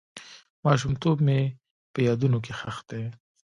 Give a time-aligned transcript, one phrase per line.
[0.65, 1.39] ماشومتوب مې
[1.93, 3.03] په یادونو کې ښخ دی.